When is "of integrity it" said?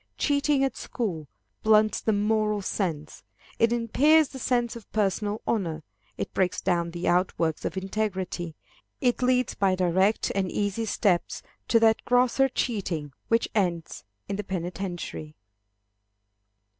7.65-9.21